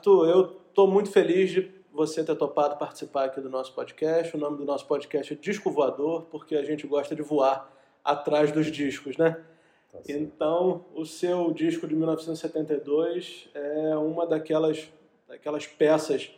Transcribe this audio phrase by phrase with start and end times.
[0.00, 4.34] Arthur, eu estou muito feliz de você ter topado participar aqui do nosso podcast.
[4.34, 7.70] O nome do nosso podcast é Disco Voador, porque a gente gosta de voar
[8.02, 9.44] atrás dos discos, né?
[9.92, 14.88] Tá então, o seu disco de 1972 é uma daquelas,
[15.28, 16.30] daquelas peças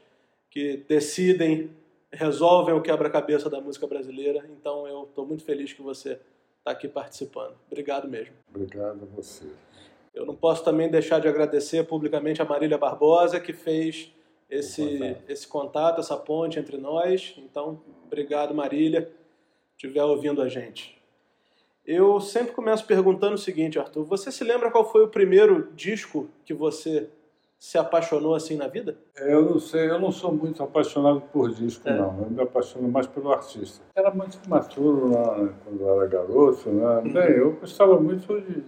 [0.50, 1.70] que decidem,
[2.10, 4.44] resolvem o quebra-cabeça da música brasileira.
[4.58, 6.18] Então, eu estou muito feliz que você
[6.58, 7.54] está aqui participando.
[7.70, 8.34] Obrigado mesmo.
[8.52, 9.46] Obrigado a você.
[10.14, 14.12] Eu não posso também deixar de agradecer publicamente a Marília Barbosa, que fez
[14.48, 17.34] esse, esse contato, essa ponte entre nós.
[17.38, 19.10] Então, obrigado, Marília,
[19.76, 21.00] se estiver ouvindo a gente.
[21.84, 26.28] Eu sempre começo perguntando o seguinte, Arthur: você se lembra qual foi o primeiro disco
[26.44, 27.08] que você
[27.58, 28.96] se apaixonou assim na vida?
[29.16, 31.96] Eu não sei, eu não sou muito apaixonado por disco, é.
[31.96, 32.22] não.
[32.22, 33.82] Eu me apaixono mais pelo artista.
[33.96, 37.00] Era muito maturo lá quando eu era garoto, né?
[37.02, 38.62] Bem, eu gostava muito de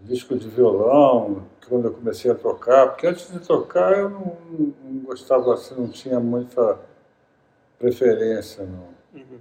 [0.00, 4.36] disco de violão, quando eu comecei a tocar, porque antes de tocar eu não,
[4.84, 6.78] não gostava assim, não tinha muita
[7.78, 9.20] preferência, não.
[9.20, 9.38] Uhum.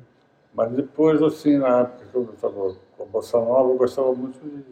[0.53, 4.39] Mas depois, assim, na época que eu estava com a Bossa Nova, eu gostava muito
[4.39, 4.63] de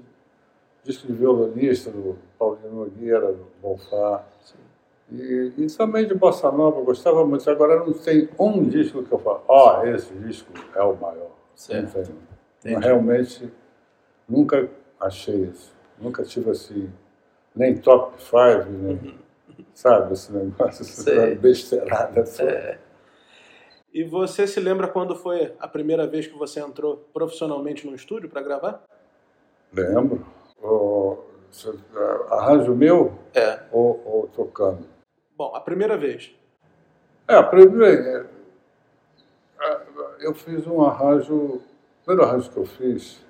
[0.83, 4.23] disco de violonista, do Paulinho Nogueira, do Bonfá.
[5.11, 7.47] E, e, também de Bossa Nova, eu gostava muito.
[7.49, 11.31] Agora não tem um disco que eu falo, ó, oh, esse disco é o maior.
[11.53, 12.11] Certo.
[12.63, 13.51] Não realmente,
[14.27, 14.67] nunca
[14.99, 15.74] achei isso.
[15.99, 16.91] Nunca tive assim,
[17.55, 18.99] nem top 5, né?
[19.03, 19.15] Uhum.
[19.73, 22.23] sabe, esse negócio, essa besteirada.
[22.39, 22.79] É.
[23.93, 28.29] E você se lembra quando foi a primeira vez que você entrou profissionalmente no estúdio
[28.29, 28.83] para gravar?
[29.71, 30.25] Lembro.
[30.61, 31.17] O,
[32.29, 33.17] arranjo meu?
[33.33, 33.61] É.
[33.71, 34.85] Ou, ou, tocando?
[35.37, 36.35] Bom, a primeira vez.
[37.27, 38.29] É, a primeira.
[39.61, 39.81] É,
[40.19, 41.33] eu fiz um arranjo.
[41.33, 41.61] O
[42.05, 43.23] primeiro arranjo que eu fiz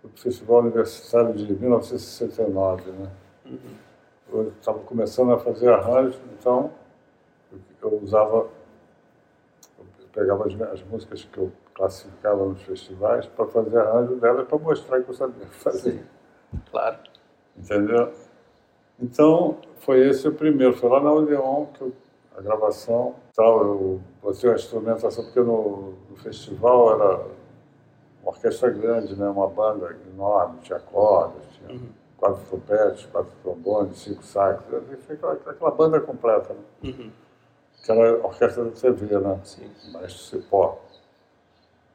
[0.00, 3.10] foi o Festival Universitário de 1969, né?
[3.46, 3.58] Uhum.
[4.32, 6.70] Eu estava começando a fazer arranjo, então
[7.82, 8.48] eu usava
[10.12, 15.00] pegava as, as, músicas que eu classificava nos festivais para fazer arranjo delas para mostrar
[15.00, 15.92] que eu sabia fazer.
[15.92, 16.04] Sim,
[16.70, 16.98] claro.
[17.56, 18.12] Entendeu?
[19.00, 20.76] Então, foi esse o primeiro.
[20.76, 21.92] Foi lá na Odeon que eu,
[22.36, 27.26] a gravação tal, eu botei a instrumentação, porque no, no festival era
[28.22, 29.28] uma orquestra grande, né?
[29.28, 31.88] uma banda enorme, tinha cordas, tinha uhum.
[32.18, 34.62] quatro trompetes, quatro trombones, cinco sax,
[35.08, 36.54] aquela, aquela banda completa.
[36.54, 36.90] Né?
[36.90, 37.10] Uhum
[37.82, 39.40] que era a orquestra da TV, né?
[39.44, 39.70] Sim.
[39.92, 40.80] Maestro Cipó.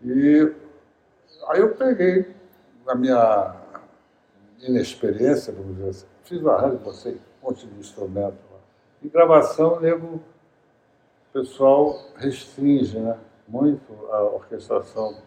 [0.02, 0.54] E
[1.48, 2.34] aí eu peguei,
[2.86, 3.56] na minha
[4.60, 8.60] inexperiência, vamos dizer assim, fiz uma rádio, botei um monte de instrumento lá.
[9.02, 10.22] E gravação, nego, o
[11.34, 13.18] pessoal restringe, né?
[13.48, 15.18] Muito a orquestração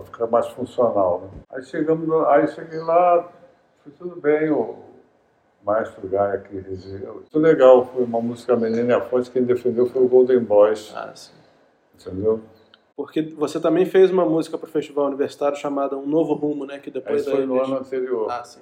[0.00, 1.22] para ficar mais funcional.
[1.22, 1.40] Né?
[1.50, 3.28] Aí chegamos, no, aí cheguei lá,
[3.82, 4.76] foi tudo bem, o
[5.64, 7.14] Maestro Gaia que regiu.
[7.14, 10.92] Muito legal, foi uma música Menina e a Fonte, quem defendeu foi o Golden Boys.
[10.94, 11.32] Ah, sim.
[11.94, 12.40] Entendeu?
[12.96, 16.78] Porque você também fez uma música para o Festival Universitário chamada Um Novo Rumo, né?
[16.78, 18.30] Que depois aí foi no ano anterior.
[18.30, 18.60] Ah, sim.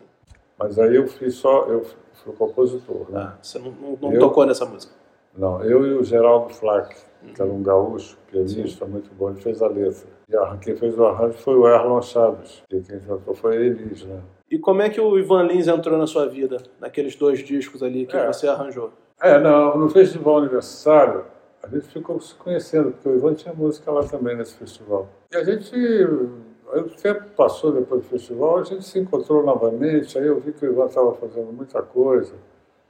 [0.59, 1.85] Mas aí eu fiz só, eu
[2.25, 3.21] fui compositor, né?
[3.21, 4.93] Ah, você não, não, não eu, tocou nessa música?
[5.37, 6.97] Não, eu e o Geraldo Flack,
[7.33, 10.07] que era um gaúcho, pianista muito bom, ele fez a letra.
[10.29, 14.05] E quem fez o arranjo foi o Erlon Chaves, e quem cantou foi a Elis,
[14.05, 14.21] né?
[14.51, 18.07] E como é que o Ivan Lins entrou na sua vida, naqueles dois discos ali
[18.07, 18.27] que é.
[18.27, 18.91] você arranjou?
[19.21, 21.25] É, no, no Festival Aniversário,
[21.63, 25.09] a gente ficou se conhecendo, porque o Ivan tinha música lá também nesse festival.
[25.33, 30.27] E a gente, o tempo passou depois do festival, a gente se encontrou novamente, aí
[30.27, 32.35] eu vi que o Ivan estava fazendo muita coisa,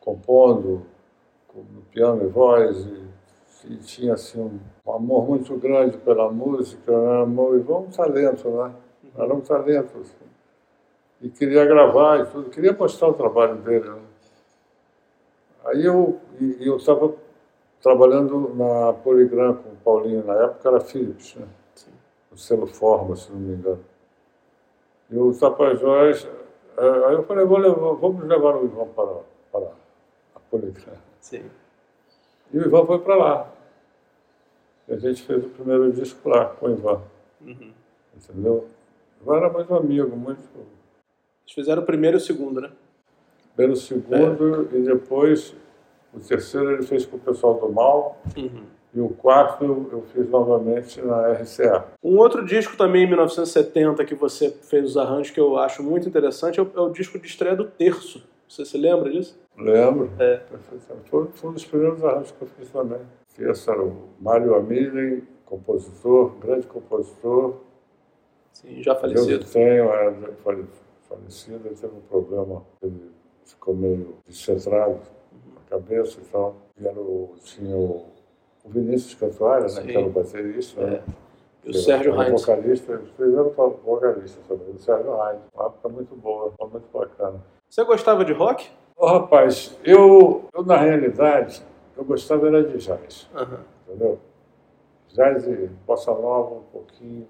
[0.01, 0.83] compondo
[1.55, 3.04] no piano e voz, e,
[3.67, 7.41] e tinha assim um, amor muito grande pela música, né?
[7.41, 8.75] o Ivan um talento, né?
[9.17, 9.99] Era um talento.
[9.99, 10.25] Assim
[11.25, 13.89] e queria gravar e tudo, queria mostrar o trabalho dele.
[13.89, 14.03] Né?
[15.65, 16.21] Aí eu
[16.61, 17.15] eu estava
[17.81, 21.47] trabalhando na Poligram com o Paulinho, na época era Philips, né?
[22.31, 23.85] o selo Forma, se não me engano.
[25.11, 26.29] E o Tapajós,
[26.77, 29.17] é, aí eu falei, Vou levar, vamos levar o Ivan para,
[29.51, 29.71] para
[30.35, 30.95] a Poligram.
[31.21, 31.45] Sim.
[32.53, 33.53] E o Ivan foi para lá.
[34.89, 37.03] A gente fez o primeiro disco lá com o Ivan.
[37.41, 37.73] Uhum.
[38.17, 38.69] Entendeu?
[39.23, 40.43] Ivan era muito amigo, muito
[41.45, 42.71] eles fizeram o primeiro e o segundo, né?
[43.55, 44.77] Primeiro, o segundo, é.
[44.77, 45.55] e depois
[46.13, 48.19] o terceiro ele fez com o pessoal do Mal.
[48.37, 48.65] Uhum.
[48.95, 51.85] E o quarto eu fiz novamente na RCA.
[52.03, 56.09] Um outro disco também em 1970 que você fez os arranjos que eu acho muito
[56.09, 58.25] interessante é o, é o disco de estreia do Terço.
[58.49, 59.37] Você se lembra disso?
[59.59, 60.13] Lembro.
[60.19, 60.41] É.
[61.07, 63.01] Foi, foi um dos primeiros arranjos que eu fiz também.
[63.39, 67.57] O Mário Amilhem, compositor, grande compositor.
[68.53, 69.33] Sim, já falecido.
[69.33, 70.15] Eu tenho, é,
[71.09, 73.11] falecido, ele teve um problema, ele
[73.45, 75.01] ficou meio descentrado,
[75.69, 76.57] cabeça e tal.
[76.81, 78.07] E era o, tinha o,
[78.65, 80.81] o Vinícius Cantuária, né, que era o baterista.
[80.81, 80.87] É.
[80.87, 81.03] Né?
[81.65, 82.41] E o Sérgio Heinz.
[82.41, 85.41] vocalista, eles fizeram vocalista também, o Sérgio Heinz.
[85.55, 87.43] Uma época muito boa, uma muito bacana.
[87.69, 88.69] Você gostava de rock?
[88.97, 91.63] Ô, rapaz, eu, eu na realidade,
[91.97, 93.61] eu gostava era de jazz, Aham.
[93.87, 94.19] entendeu?
[95.09, 97.27] Jazz e bossa nova um pouquinho.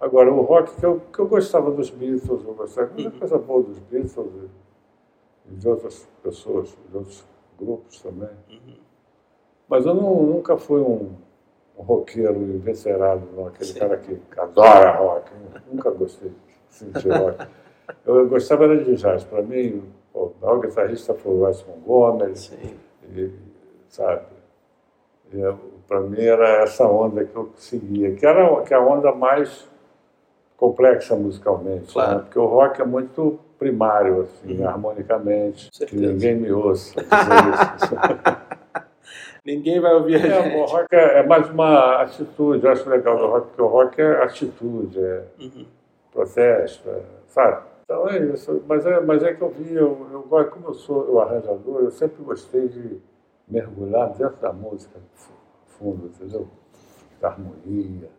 [0.00, 3.62] Agora, o rock que eu, que eu gostava dos Beatles, eu gostava, muita coisa boa
[3.62, 4.16] dos Beatles
[5.46, 7.24] e, de outras pessoas, de outros
[7.58, 8.30] grupos também.
[9.68, 11.14] Mas eu não, nunca fui um,
[11.76, 13.78] um roqueiro inveterado, não, aquele Sim.
[13.78, 15.30] cara que adora rock.
[15.70, 16.30] Nunca gostei
[16.68, 17.46] assim, de rock.
[18.04, 19.24] Eu gostava era de jazz.
[19.24, 22.78] Para mim, o maior guitarrista foi o Wes Montgomery, Sim.
[23.08, 23.30] e,
[23.96, 24.22] sabe?
[25.88, 29.66] Para mim era essa onda que eu seguia, que era que é a onda mais
[30.56, 32.14] complexa musicalmente, Claro.
[32.16, 32.20] né?
[32.22, 37.94] porque o rock é muito primário, assim, harmonicamente, que ninguém me ouça dizer isso.
[39.44, 40.72] Ninguém vai ouvir a É, o gente.
[40.72, 44.22] rock é, é mais uma atitude, eu acho legal do rock, porque o rock é
[44.22, 45.66] atitude, é Uhum.
[46.12, 47.62] protesto, é, sabe?
[47.84, 51.08] Então é isso, mas é, mas é que eu vi, eu, eu como eu sou
[51.12, 52.98] o arranjador, eu sempre gostei de
[53.48, 55.32] mergulhar dentro da música, fu-
[55.66, 56.48] fundo, entendeu?
[57.20, 58.10] Da harmonia.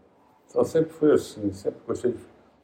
[0.50, 2.18] Então sempre foi assim, sempre gostei de.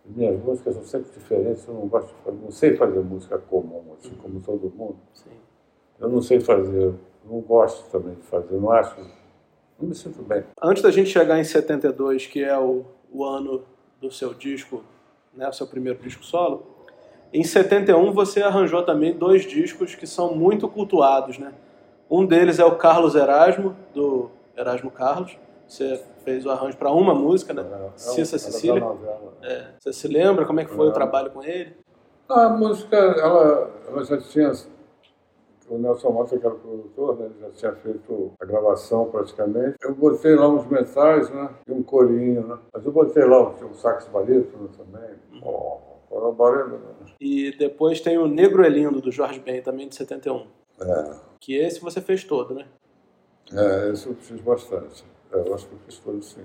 [0.09, 3.37] as Minhas músicas são sempre diferentes, eu não gosto de fazer, não sei fazer música
[3.37, 4.97] comum, assim, como todo mundo.
[5.13, 5.29] Sim.
[5.99, 6.93] Eu não sei fazer,
[7.25, 8.99] não gosto também de fazer, não acho,
[9.79, 10.43] não me sinto bem.
[10.61, 13.63] Antes da gente chegar em 72, que é o, o ano
[14.01, 14.83] do seu disco,
[15.33, 16.65] né, o seu primeiro disco solo,
[17.31, 21.53] em 71 você arranjou também dois discos que são muito cultuados, né?
[22.13, 25.35] Um deles é o Carlos Erasmo, do Erasmo Carlos.
[25.67, 27.65] Você fez o arranjo para uma música, né?
[27.67, 28.83] Era- Cissa era Cecília.
[29.41, 29.67] É.
[29.79, 30.93] Você se lembra como é que foi o É.
[30.93, 31.75] trabalho com ele?
[32.29, 34.51] A música, ela, ela já tinha.
[35.67, 39.75] O Nelson Mota, que era o produtor, né, já tinha feito a gravação praticamente.
[39.81, 41.49] Eu botei lá uns metais, né?
[41.67, 42.59] E um corinho, né?
[42.71, 45.09] Mas eu botei lá um, sax barítono também.
[45.41, 45.77] Oh,
[46.07, 47.13] foram barulho, né?
[47.19, 50.45] E depois tem o Negro é Lindo, do Jorge Ben, também de 71.
[50.81, 52.65] É, Que esse você fez todo, né?
[53.53, 55.03] é, esse eu fiz bastante.
[55.29, 56.39] É, eu acho que eu fiz todo sim.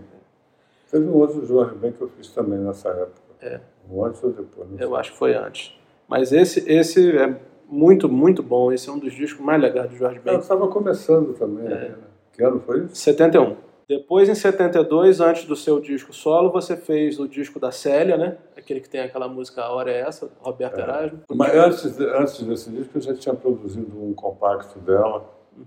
[0.90, 3.20] Teve um outro Jorge Ben que eu fiz também nessa época.
[3.40, 3.60] É.
[3.88, 4.96] Um antes ou depois, Eu sei.
[4.96, 5.78] acho que foi antes.
[6.08, 8.72] Mas esse, esse é muito, muito bom.
[8.72, 10.38] Esse é um dos discos mais legais do Jorge Eu Ben.
[10.40, 11.68] estava começando também.
[11.68, 11.94] Né?
[12.32, 12.96] Que ano foi isso?
[12.96, 13.56] 71.
[13.88, 18.36] Depois, em 72, antes do seu disco solo, você fez o disco da Célia, né?
[18.56, 21.20] Aquele que tem aquela música A Hora é Essa, Roberto Erasmo.
[21.34, 25.24] Mas antes, de- antes desse disco eu já tinha produzido um compacto dela
[25.56, 25.64] Uhum.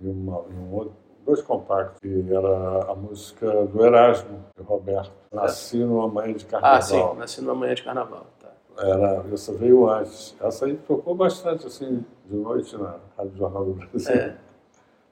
[0.00, 0.92] e, uma, e um outro,
[1.26, 5.10] dois compactos, que era a música do Erasmo, do Roberto.
[5.32, 6.76] Nasci numa manhã de carnaval.
[6.76, 8.24] Ah, sim, Nasci numa manhã de carnaval.
[8.40, 8.52] Tá.
[8.78, 10.36] Era, essa veio antes.
[10.40, 14.14] Essa aí tocou bastante assim de noite na Rádio Jornal do Brasil.
[14.14, 14.36] É.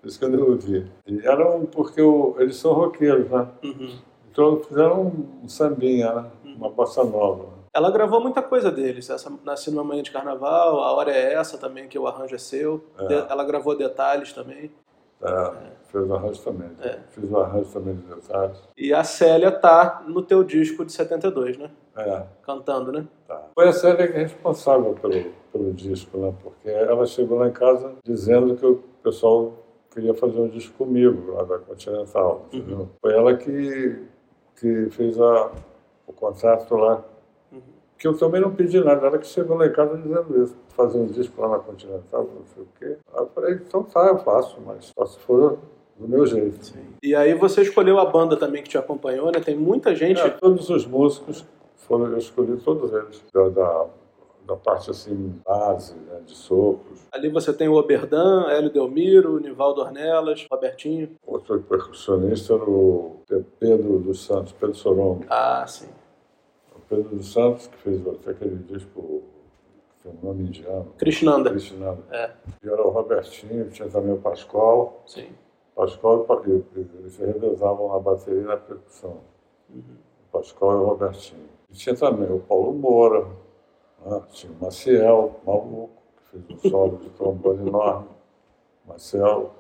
[0.04, 0.90] Isso que eu ouvi.
[1.06, 3.48] E eram porque o- eles são roqueiros, né?
[3.62, 3.98] Uhum.
[4.30, 6.30] Então fizeram um, um sambinha, né?
[6.44, 7.46] uma bossa nova.
[7.74, 9.08] Ela gravou muita coisa deles.
[9.08, 12.38] Essa Nasci numa manhã de carnaval, A Hora é Essa também, que o arranjo é
[12.38, 12.84] seu.
[12.98, 13.06] É.
[13.06, 14.70] De- Ela gravou detalhes também.
[15.22, 15.52] É,
[15.84, 16.70] Fez o arranjo também.
[16.80, 16.98] É.
[17.10, 18.58] Fiz o arranjo também de detalhes.
[18.76, 21.70] E a Célia tá no teu disco de 72, né?
[21.96, 22.22] É.
[22.42, 23.06] Cantando, né?
[23.28, 23.40] Tá.
[23.54, 26.34] Foi a Célia que é responsável pelo, pelo disco, né?
[26.42, 29.52] Porque ela chegou lá em casa dizendo que o pessoal
[29.92, 32.88] queria fazer um disco comigo, lá da Continental, entendeu?
[33.00, 33.98] Foi ela que,
[34.56, 35.50] que fez a,
[36.06, 37.04] o contrato lá.
[37.98, 40.98] Que eu também não pedi nada, ela que chegou lá em casa dizendo isso, fazer
[40.98, 42.96] um disco lá na Continental, não sei o quê.
[43.12, 45.58] Aí eu falei, então tá, eu faço, mas só se for
[45.96, 46.72] do meu jeito.
[47.02, 49.38] E aí você escolheu a banda também que te acompanhou, né?
[49.38, 50.20] Tem muita gente.
[50.20, 51.46] É, todos os músicos,
[51.76, 53.86] foram, eu escolhi todos eles, da, da,
[54.46, 57.00] da parte assim, base, né, de sopros.
[57.12, 61.10] Ali você tem o Oberdan, Hélio Delmiro, Nivaldo Ornelas, Robertinho.
[61.26, 63.22] Outro percussionista era o
[63.58, 65.24] Pedro dos Santos, Pedro Sorongo.
[65.28, 65.88] Ah, sim.
[66.74, 69.22] O Pedro dos Santos, que fez até aquele disco
[70.02, 71.50] que tem um nome indiano, Krishnanda.
[71.50, 72.02] Krishnanda.
[72.10, 72.30] É,
[72.62, 75.02] E era o Robertinho, tinha também o Pascoal.
[75.06, 75.28] sim.
[75.74, 76.50] Pascoal e Pa- e
[76.98, 79.20] eles se revezavam na bateria e na percussão.
[79.70, 79.82] O
[80.30, 81.48] Pascoal e o Robertinho.
[81.70, 83.26] E tinha também o Paulo Moura,
[84.32, 88.08] tinha o Maciel, maluco, que fez um solo de trombone enorme.
[88.86, 89.54] Maciel,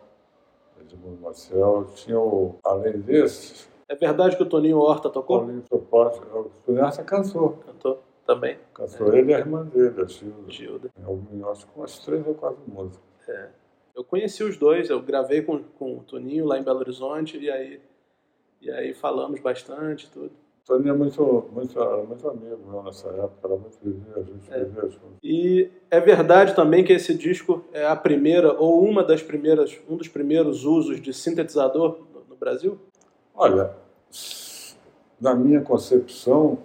[0.80, 1.86] Edmundo Maciel.
[1.94, 5.40] Tinha o, além desses, É verdade que o Toninho Horta tocou?
[5.40, 7.50] Paulinho Topote, o Cunhaça cantou.
[7.66, 8.58] Cantou também.
[8.74, 10.50] Cantou ele e a irmã dele, a Gilda.
[10.50, 10.90] Gilda.
[11.04, 13.00] Algum- acho que umas três ou quatro músicas.
[13.94, 17.50] Eu conheci os dois, eu gravei com, com o Toninho lá em Belo Horizonte e
[17.50, 17.80] aí,
[18.60, 20.32] e aí falamos bastante tudo.
[20.64, 24.52] Toninho é muito, muito, era muito amigo meu nessa época, era muito vivia, a gente
[24.52, 24.64] é.
[24.64, 25.16] vivia junto.
[25.22, 29.96] E é verdade também que esse disco é a primeira, ou uma das primeiras, um
[29.96, 32.78] dos primeiros usos de sintetizador no Brasil?
[33.34, 33.74] Olha,
[35.20, 36.58] na minha concepção,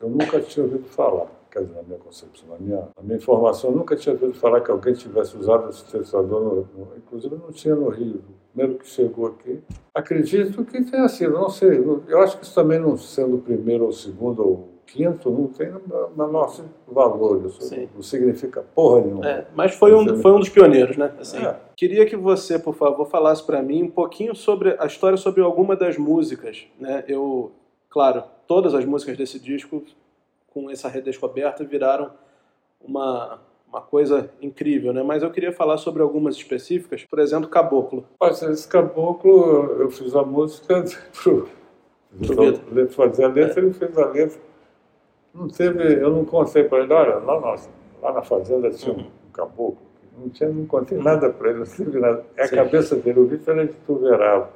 [0.00, 3.70] eu nunca tinha ouvido falar quer dizer, na minha concepção, na minha, na minha informação,
[3.70, 7.52] eu nunca tinha ouvido falar que alguém tivesse usado o sintetizador, no, no, inclusive não
[7.52, 8.24] tinha no Rio,
[8.54, 9.60] primeiro que chegou aqui.
[9.92, 13.84] Acredito que tenha sido, não sei, eu acho que isso também não sendo o primeiro
[13.84, 15.70] ou o segundo ou o quinto, não tem
[16.16, 17.88] na nosso valor, isso Sim.
[17.94, 19.28] não significa porra nenhuma.
[19.28, 21.12] É, mas foi um, foi um dos pioneiros, né?
[21.18, 21.58] Assim, é.
[21.76, 25.74] Queria que você, por favor, falasse para mim um pouquinho sobre a história sobre alguma
[25.74, 27.04] das músicas, né?
[27.08, 27.52] Eu,
[27.88, 29.82] claro, todas as músicas desse disco
[30.52, 32.12] com essa redescoberta viraram
[32.80, 33.40] uma,
[33.74, 35.02] uma coisa incrível, né?
[35.02, 38.04] Mas eu queria falar sobre algumas específicas, por exemplo, Caboclo.
[38.20, 40.84] Mas esse Caboclo, eu fiz a música
[41.20, 41.48] pro,
[42.16, 43.64] pro fazer a letra, é.
[43.64, 44.40] ele fez a letra.
[45.34, 47.68] Não teve, eu não contei para ele, olha, lá, nossa,
[48.00, 49.00] lá na fazenda tinha uhum.
[49.00, 49.78] um caboclo,
[50.16, 52.24] não, tinha, não contei nada para ele, não tive nada.
[52.36, 52.54] É a Sim.
[52.54, 54.50] cabeça dele, o Vitor era de Tuverava,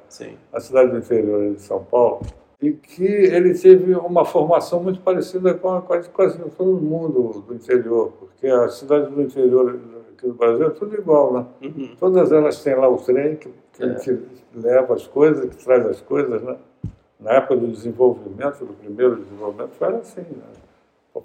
[0.53, 2.21] a cidade do interior de São Paulo
[2.61, 7.55] e que ele teve uma formação muito parecida com a quase, quase todo mundo do
[7.55, 9.79] interior, porque as cidades do interior
[10.13, 11.47] aqui do Brasil é tudo igual, né?
[11.63, 11.97] Uhum.
[11.99, 13.95] Todas elas têm lá o trem que, que, é.
[13.95, 14.19] que,
[14.55, 16.57] leva as coisas, que traz as coisas, né?
[17.21, 20.45] Na época do desenvolvimento, do primeiro desenvolvimento, foi assim, né?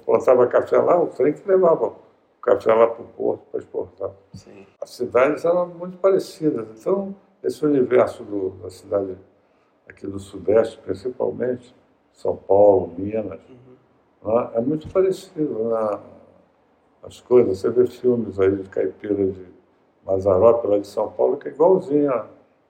[0.05, 1.95] Plantava café lá, o trem que levava o
[2.41, 4.11] café lá para o porto para exportar.
[4.33, 4.65] Sim.
[4.81, 9.15] As cidades eram muito parecidas, então esse universo do, da cidade
[9.87, 11.73] aqui do Sudeste, principalmente,
[12.13, 13.39] São Paulo, Minas,
[14.23, 14.35] uhum.
[14.35, 14.49] né?
[14.55, 15.99] é muito parecido né?
[17.03, 17.59] as coisas.
[17.59, 19.45] Você vê filmes aí de caipira de
[20.05, 22.27] Mazarope, lá de São Paulo, que é igualzinho a,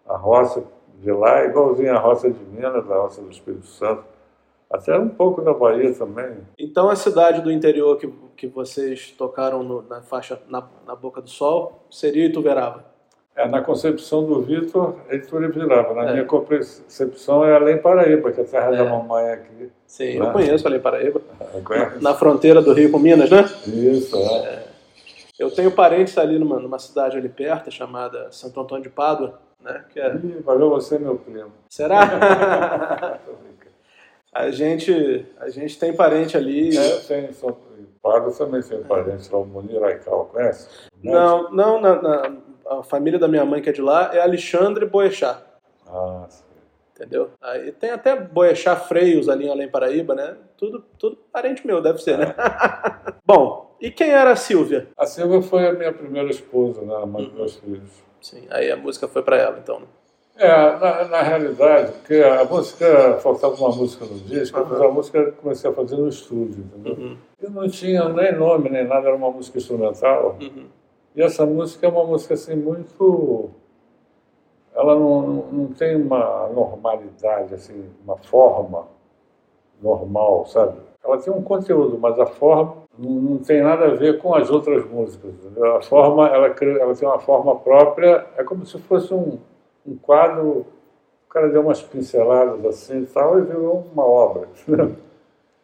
[0.08, 0.64] a roça
[1.00, 4.06] de lá, é igualzinho a roça de Minas, a roça do Espírito Santo.
[4.70, 6.38] Até um pouco da Bahia também.
[6.58, 11.22] Então a cidade do interior que, que vocês tocaram no, na faixa na, na Boca
[11.22, 12.93] do Sol seria Ituverava?
[13.36, 15.96] É, na concepção do Vitor, é Ituribiraba.
[15.96, 16.14] Na é.
[16.14, 18.78] minha concepção é Além Paraíba, que é a terra é.
[18.78, 19.72] da mamãe aqui.
[19.88, 20.28] Sim, né?
[20.28, 21.20] eu conheço Além Paraíba.
[22.00, 23.44] Na fronteira do Rio com Minas, né?
[23.66, 24.38] Isso, é.
[24.46, 24.64] é.
[25.40, 29.40] Eu tenho parentes ali numa, numa cidade ali perto, chamada Santo Antônio de Pádua.
[29.60, 29.84] Né?
[29.92, 30.16] Que é...
[30.16, 31.52] Ih, valeu você, meu primo.
[31.70, 33.20] Será?
[34.32, 36.78] a, gente, a gente tem parente ali.
[36.78, 37.30] É, tem.
[38.00, 40.68] Pádua também tem parente lá, o Munir Aical, conhece?
[41.02, 42.38] Não, não, na, na
[42.68, 45.40] a família da minha mãe que é de lá é Alexandre Boechat.
[45.88, 46.44] Ah, sim.
[46.96, 47.32] Entendeu?
[47.42, 50.36] Aí tem até Boechat Freios ali em Além Paraíba, né?
[50.58, 52.36] Tudo, tudo parente meu, deve ser, né?
[53.26, 54.88] Bom, e quem era a Silvia?
[54.98, 56.96] A Silvia foi a minha primeira esposa, né?
[56.96, 57.30] A mãe uhum.
[57.30, 58.04] dos meus filhos.
[58.22, 59.86] Sim, aí a música foi para ela, então, né?
[60.36, 64.84] É, na, na, realidade, porque a música, faltava uma música no disco, uhum.
[64.84, 66.94] a música comecei a fazer no estúdio, entendeu?
[66.94, 67.18] Uhum.
[67.40, 70.38] E não tinha nem nome, nem nada, era uma música instrumental.
[70.42, 70.66] Uhum.
[71.16, 73.52] E essa música é uma música assim muito.
[74.74, 78.88] Ela não, não tem uma normalidade, assim, uma forma
[79.82, 80.78] normal, sabe?
[81.04, 84.86] Ela tem um conteúdo, mas a forma não, tem nada a ver com as outras
[84.90, 85.34] músicas.
[85.76, 89.38] A forma, ela, ela tem uma forma própria, é como se fosse um,
[89.86, 90.66] um quadro.
[91.26, 94.48] O cara deu umas pinceladas assim e tal, e virou uma obra.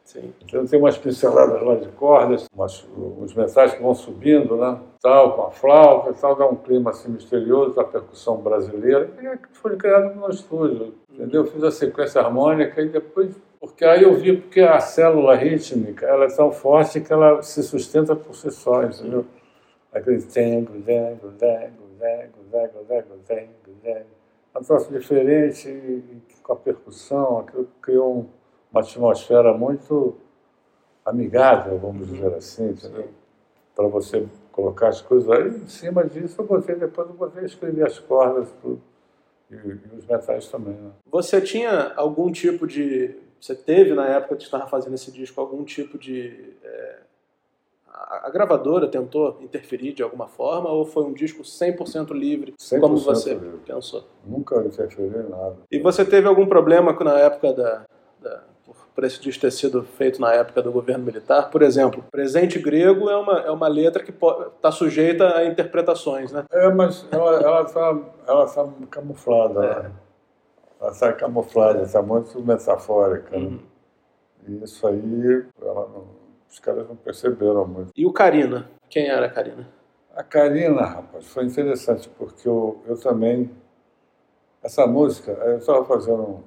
[0.09, 0.33] Sim.
[0.43, 4.79] Então tem umas pinceladas lá de cordas, umas, uns metais que vão subindo, né?
[4.99, 9.37] Tal, com a flauta, tal, dá um clima assim misterioso, a percussão brasileira, e é
[9.53, 11.45] foi criado no estúdio, entendeu?
[11.45, 16.25] Fiz a sequência harmônica e depois, porque aí eu vi porque a célula rítmica, ela
[16.25, 19.23] é tão forte que ela se sustenta por si só, entendeu?
[19.93, 24.19] Aquele tengo, dengo, dengo, dengo, dengo, dengo, dengo, dengo.
[24.59, 26.03] Um troço diferente,
[26.41, 28.38] com a percussão, aquilo criou um
[28.71, 30.17] uma atmosfera muito
[31.05, 32.75] amigável, vamos dizer assim,
[33.75, 35.49] para você colocar as coisas aí.
[35.49, 38.81] Em cima disso, eu botei, depois eu botei escrever as cordas tudo,
[39.49, 40.73] e, e os metais também.
[40.73, 40.91] Né?
[41.11, 43.15] Você tinha algum tipo de.
[43.39, 46.53] Você teve, na época que estava fazendo esse disco, algum tipo de.
[46.63, 46.99] É,
[47.87, 52.79] a, a gravadora tentou interferir de alguma forma ou foi um disco 100% livre, 100
[52.79, 53.59] como você livre.
[53.65, 54.03] pensou?
[54.25, 55.57] Nunca interferi em nada.
[55.71, 57.85] E você teve algum problema na época da,
[58.21, 58.43] da
[58.93, 61.49] por esse disco ter sido feito na época do governo militar.
[61.49, 66.43] Por exemplo, presente grego é uma, é uma letra que está sujeita a interpretações, né?
[66.51, 67.97] É, mas ela está
[68.27, 69.65] ela tá camuflada.
[69.65, 69.83] É.
[69.83, 69.91] Né?
[70.81, 73.37] Ela está camuflada, está muito metafórica.
[73.37, 73.45] Né?
[73.45, 73.51] Uhum.
[73.51, 73.59] Né?
[74.47, 76.07] E isso aí, não,
[76.49, 77.91] os caras não perceberam muito.
[77.95, 78.69] E o Karina?
[78.89, 79.67] Quem era a Karina?
[80.15, 83.51] A Karina, rapaz, foi interessante, porque eu, eu também...
[84.61, 86.43] Essa música, eu estava fazendo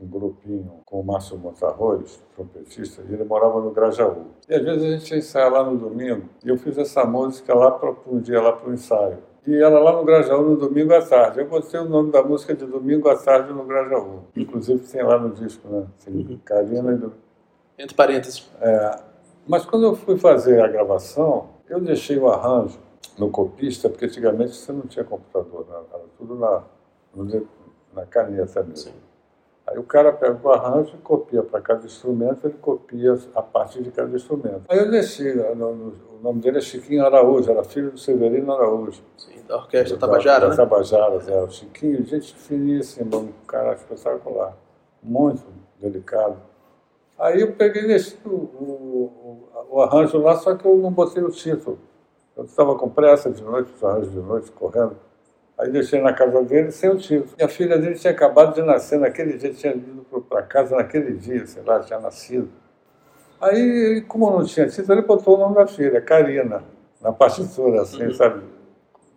[0.00, 4.26] um grupinho com o Márcio Montarroz, trompetista, e ele morava no Grajaú.
[4.48, 7.54] E às vezes a gente ia ensaiar lá no domingo, e eu fiz essa música
[7.54, 9.18] lá para um dia lá para o ensaio.
[9.46, 11.40] E ela lá no Grajaú no domingo à tarde.
[11.40, 14.24] Eu botei o nome da música de domingo à tarde no Grajaú.
[14.36, 15.86] Inclusive tem lá no disco, né?
[16.04, 16.38] Tem uhum.
[16.44, 17.12] Karina e do...
[17.78, 18.50] Entre parênteses.
[18.60, 19.00] É,
[19.46, 22.78] mas quando eu fui fazer a gravação, eu deixei o arranjo
[23.18, 25.78] no copista, porque antigamente você não tinha computador, né?
[25.92, 26.62] era tudo na,
[27.94, 28.76] na caneta mesmo.
[28.76, 29.09] Sim.
[29.70, 33.80] Aí o cara pega o arranjo e copia para cada instrumento, ele copia a parte
[33.80, 34.62] de cada instrumento.
[34.68, 39.00] Aí eu desci, né, o nome dele é Chiquinho Araújo, era filho do Severino Araújo.
[39.16, 40.56] Sim, da Orquestra da, Tabajara, da, né?
[40.56, 41.40] Tabajaras, é.
[41.40, 44.56] O Chiquinho, gente finíssima, um cara espetacular,
[45.00, 45.44] muito
[45.78, 46.36] delicado.
[47.16, 51.30] Aí eu peguei nesse, o, o, o, arranjo lá, só que eu não botei o
[51.30, 51.78] título.
[52.36, 54.96] Eu estava com pressa de noite, os arranjos de noite, correndo.
[55.60, 57.34] Aí deixei na casa dele sem o título.
[57.38, 61.12] E a filha dele tinha acabado de nascer naquele dia, tinha ido para casa naquele
[61.12, 62.48] dia, sei lá, tinha nascido.
[63.38, 66.64] Aí, como não tinha título, ele botou o nome da filha, Karina,
[66.98, 68.14] na partitura, assim, uhum.
[68.14, 68.42] sabe?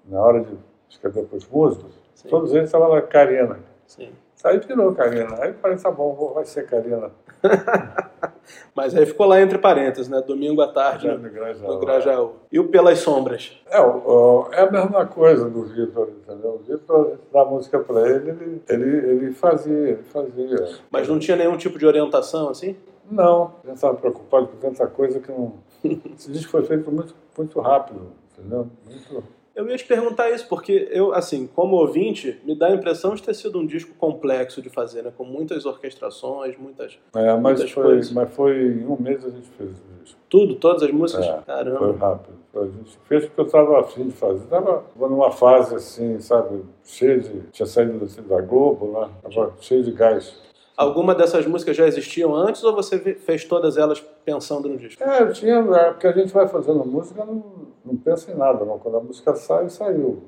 [0.05, 0.57] Na hora de
[0.89, 2.27] escrever para os músicos, Sim.
[2.27, 3.59] todos eles estavam lá, Karina.
[3.87, 4.11] Sim.
[4.43, 5.41] Aí virou Karina.
[5.41, 7.09] Aí eu falei, tá bom, vai ser Karina.
[8.75, 10.21] Mas aí ficou lá entre parênteses, né?
[10.21, 12.33] Domingo à tarde no, no Grajaú.
[12.51, 13.59] E o Pelas Sombras?
[13.69, 16.55] É, é a mesma coisa do Vitor, entendeu?
[16.55, 20.77] O Vitor dá música para ele, ele, ele, ele fazia, ele fazia.
[20.91, 22.75] Mas não tinha nenhum tipo de orientação assim?
[23.09, 25.53] Não, a gente estava preocupado com tanta coisa que não.
[26.15, 28.67] Esse disco foi feito muito, muito rápido, entendeu?
[28.85, 29.23] Muito
[29.55, 33.21] eu ia te perguntar isso, porque eu, assim, como ouvinte, me dá a impressão de
[33.21, 35.13] ter sido um disco complexo de fazer, né?
[35.15, 38.11] Com muitas orquestrações, muitas, é, mas muitas foi, coisas.
[38.11, 40.19] Mas foi em um mês a gente fez o disco.
[40.27, 40.55] Tudo?
[40.55, 41.25] Todas as músicas?
[41.25, 41.77] É, Caramba.
[41.77, 42.43] Foi rápido.
[42.55, 44.43] A gente fez porque eu estava afim de fazer.
[44.43, 47.41] Estava numa fase assim, sabe, cheio de...
[47.51, 49.09] Tinha saído da Globo, né?
[49.27, 50.35] Estava cheio de gás.
[50.75, 55.03] Alguma dessas músicas já existiam antes ou você fez todas elas pensando no disco?
[55.03, 57.43] É, eu tinha, é, porque a gente vai fazendo música, não,
[57.85, 58.79] não pensa em nada, não.
[58.79, 60.23] Quando a música sai, saiu.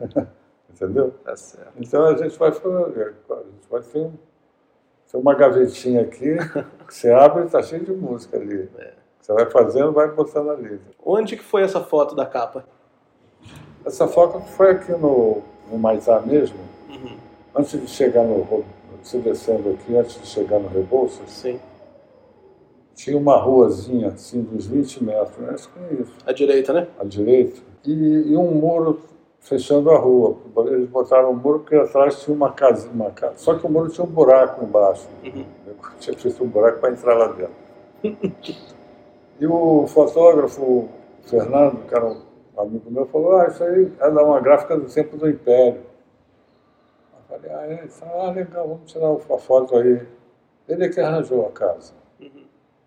[0.70, 1.12] Entendeu?
[1.24, 1.72] Tá certo.
[1.76, 4.10] Então a gente vai fazer, a gente vai ter,
[5.10, 6.36] ter uma gavetinha aqui,
[6.86, 8.68] que você abre e está cheio de música ali.
[8.78, 8.92] É.
[9.20, 10.80] Você vai fazendo, vai botando ali.
[11.04, 12.64] Onde que foi essa foto da capa?
[13.84, 15.78] Essa foto foi aqui no, no
[16.26, 16.58] mesmo,
[16.88, 17.16] uhum.
[17.54, 18.64] antes de chegar no
[19.02, 21.60] você descendo aqui, antes de chegar no Rebouças, Sim.
[22.94, 25.50] tinha uma ruazinha, assim, dos 20 metros, né?
[25.54, 26.12] acho que é isso.
[26.26, 26.88] À direita, né?
[26.98, 27.60] À direita.
[27.84, 29.00] E, e um muro
[29.40, 30.36] fechando a rua.
[30.66, 33.34] Eles botaram um muro porque atrás tinha uma casa, uma casa.
[33.36, 35.08] Só que o muro tinha um buraco embaixo.
[35.24, 35.44] Uhum.
[35.66, 37.54] Eu tinha feito um buraco para entrar lá dentro.
[39.40, 40.88] e o fotógrafo,
[41.22, 42.20] Fernando, que era um
[42.58, 45.80] amigo meu, falou, ah, isso aí é uma gráfica do tempo do Império.
[47.28, 47.88] Falei, ah, é?
[48.02, 50.06] ah, legal, vamos tirar uma foto aí.
[50.66, 51.92] Ele é que arranjou a casa.
[52.20, 52.44] Uhum.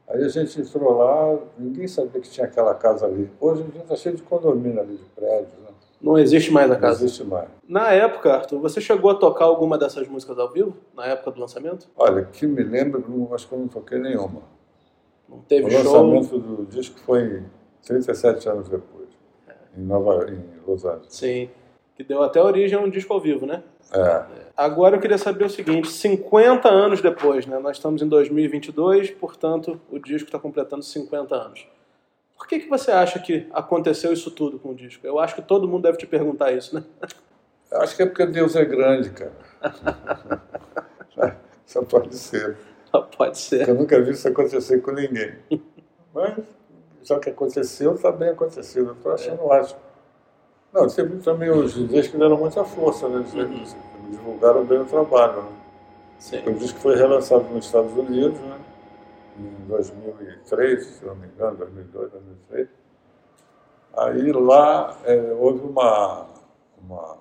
[0.08, 3.30] Aí a gente entrou lá, ninguém sabia que tinha aquela casa ali.
[3.39, 5.54] Hoje em dia está cheio de condomínio ali, de prédios.
[5.60, 5.69] Né?
[6.01, 6.99] Não existe mais a casa?
[6.99, 7.47] Não existe mais.
[7.67, 10.75] Na época, Arthur, você chegou a tocar alguma dessas músicas ao vivo?
[10.95, 11.88] Na época do lançamento?
[11.95, 14.41] Olha, que me lembro, acho que eu não toquei nenhuma.
[15.30, 16.04] Não teve o show?
[16.04, 17.43] O lançamento do disco foi
[17.86, 19.10] 37 anos depois,
[19.47, 19.54] é.
[19.80, 21.13] em, Nova, em Los Angeles.
[21.13, 21.49] Sim,
[22.02, 23.64] que deu até origem a um disco ao vivo, né?
[23.94, 24.24] É.
[24.58, 27.60] Agora eu queria saber o seguinte: 50 anos depois, né?
[27.60, 31.68] Nós estamos em 2022, portanto, o disco está completando 50 anos.
[32.38, 35.06] Por que, que você acha que aconteceu isso tudo com o disco?
[35.06, 36.84] Eu acho que todo mundo deve te perguntar isso, né?
[37.72, 39.34] Eu acho que é porque Deus é grande, cara.
[41.66, 42.58] Só pode ser.
[42.90, 43.70] Só pode ser.
[43.70, 45.36] Eu nunca vi isso acontecer com ninguém.
[46.14, 46.44] Mas,
[47.04, 48.90] já que aconteceu, está bem acontecido.
[48.90, 49.44] Eu estou achando é.
[49.44, 49.90] ótimo.
[50.73, 53.25] Não, teve também os DJs que deram muita força, né?
[53.34, 53.63] Uhum.
[54.10, 55.49] divulgaram bem o trabalho, né?
[56.17, 56.43] Sim.
[56.47, 58.57] O disco foi relançado nos Estados Unidos, né?
[59.38, 62.67] Em 2003, se não me engano, 2002, 2003.
[63.97, 66.27] Aí lá é, houve uma,
[66.81, 67.17] uma,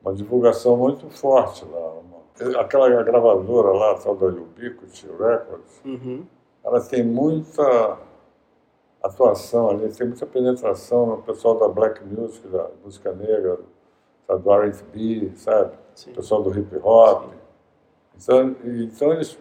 [0.00, 1.92] uma divulgação muito forte lá.
[1.92, 6.24] Uma, aquela gravadora lá, tal da Ubiquity Records, uhum.
[6.64, 7.98] ela tem muita
[9.02, 13.60] atuação ali, tem muita penetração no pessoal da black music, da música negra,
[14.26, 15.76] sabe, do R&B, sabe?
[15.94, 16.12] Sim.
[16.12, 17.32] pessoal do hip hop.
[18.16, 19.38] Então, então eles...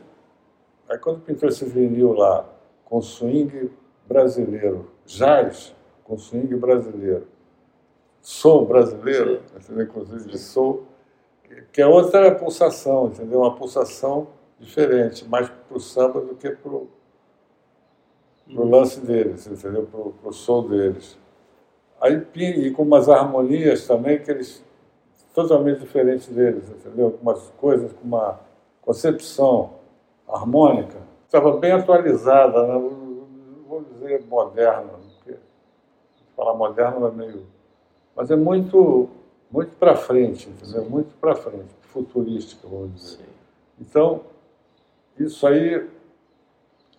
[0.89, 2.45] Aí quando pintou esse vinil lá,
[2.85, 3.69] com swing
[4.07, 7.27] brasileiro, jazz com swing brasileiro,
[8.21, 9.83] soul brasileiro, entendeu?
[9.83, 10.85] inclusive de soul,
[11.73, 13.39] que é outra pulsação, entendeu?
[13.39, 14.27] Uma pulsação
[14.59, 16.87] diferente, mais para o samba do que para o
[18.53, 19.87] pro lance deles, entendeu?
[19.91, 21.17] Pro, pro som deles.
[21.99, 24.63] Aí, e com umas harmonias também que eles
[25.33, 27.05] totalmente diferentes deles, entendeu?
[27.07, 28.39] Algumas coisas com uma
[28.81, 29.73] concepção
[30.27, 32.73] harmônica estava bem atualizada, né?
[33.67, 35.37] vou dizer moderna, porque
[36.35, 37.45] falar moderno é meio.
[38.15, 39.09] Mas é muito,
[39.51, 40.89] muito para frente, entendeu?
[40.89, 43.17] Muito para frente, futurística, vamos dizer.
[43.17, 43.23] Sim.
[43.79, 44.21] Então,
[45.19, 45.87] isso aí,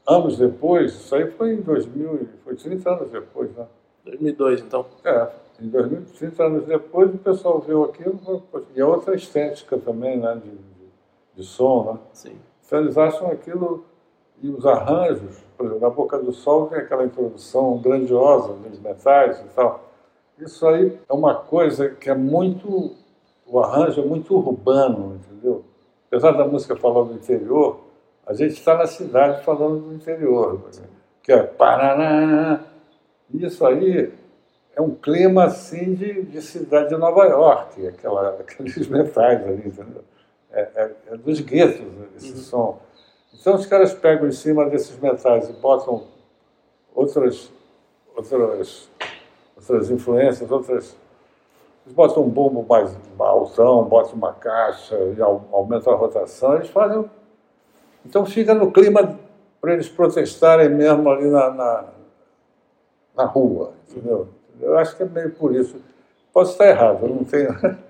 [0.09, 3.66] anos depois, isso aí foi em 2000, foi 30 anos depois, né?
[4.05, 4.87] 2002, então.
[5.05, 5.29] É,
[5.61, 8.42] em 2000, 30 anos depois, o pessoal viu aquilo,
[8.75, 10.90] e é outra estética também, né, de, de,
[11.37, 11.99] de som, né?
[12.12, 12.37] Sim.
[12.66, 13.85] Então eles acham aquilo,
[14.42, 19.40] e os arranjos, por exemplo, na Boca do Sol tem aquela introdução grandiosa dos metais
[19.40, 19.88] e tal.
[20.38, 22.94] Isso aí é uma coisa que é muito,
[23.47, 25.64] o arranjo é muito urbano, entendeu?
[26.07, 27.81] Apesar da música falar do interior,
[28.29, 30.61] a gente está na cidade falando do interior,
[31.23, 32.61] que é Paraná.
[33.33, 34.12] Isso aí
[34.77, 40.05] é um clima assim de, de cidade de Nova York, aquela, aqueles metais ali, entendeu?
[40.53, 41.87] É, é, é dos guetos
[42.17, 42.37] esse uhum.
[42.37, 42.79] som.
[43.33, 46.05] Então os caras pegam em cima desses metais e botam
[46.95, 47.51] outras,
[48.14, 48.91] outras,
[49.57, 50.95] outras influências, outras.
[51.87, 57.09] Eles botam um bumbo mais altão, botam uma caixa e aumentam a rotação, eles fazem.
[58.09, 59.18] Então fica no clima
[59.61, 61.85] para eles protestarem mesmo ali na, na,
[63.14, 64.29] na rua, entendeu?
[64.59, 65.77] Eu acho que é meio por isso.
[66.33, 67.51] Posso estar errado, eu não tenho.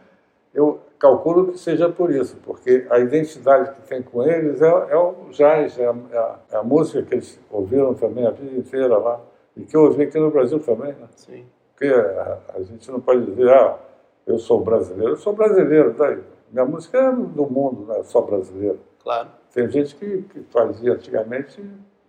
[0.54, 4.96] Eu calculo que seja por isso, porque a identidade que tem com eles é, é
[4.96, 8.58] o jazz, é a, é, a, é a, música que eles ouviram também a vida
[8.58, 9.20] inteira lá,
[9.56, 10.94] e que eu ouvi aqui no Brasil também.
[10.94, 11.06] Né?
[11.14, 11.46] Sim.
[11.72, 13.78] Porque a, a, gente não pode dizer, ah,
[14.26, 16.18] eu sou brasileiro, eu sou brasileiro, daí.
[16.50, 18.78] Minha música é do mundo, não é só brasileira.
[19.00, 19.28] Claro.
[19.52, 21.62] Tem gente que, que fazia antigamente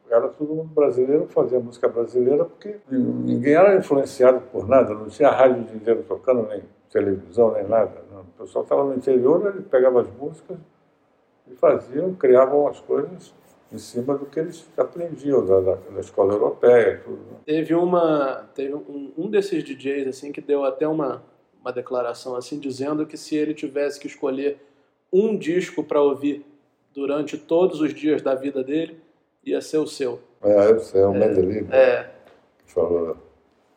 [0.10, 5.30] era todo mundo brasileiro, fazia música brasileira, porque ninguém era influenciado por nada, não tinha
[5.30, 8.04] rádio de inteiro tocando, nem televisão, nem nada.
[8.12, 8.22] Não.
[8.22, 10.58] O pessoal estava no interior, ele pegava as músicas
[11.48, 13.34] e faziam, criavam as coisas
[13.72, 17.18] em cima do que eles aprendiam da, da, da escola europeia tudo.
[17.18, 17.38] Né?
[17.46, 21.24] Teve uma, teve um, um desses DJs assim que deu até uma,
[21.62, 24.58] uma declaração assim dizendo que se ele tivesse que escolher
[25.14, 26.44] um disco para ouvir
[26.94, 29.00] durante todos os dias da vida dele,
[29.44, 30.20] ia ser o seu.
[30.42, 31.68] É, é o é, Medellín.
[31.72, 32.10] É.
[32.66, 33.18] Que falou.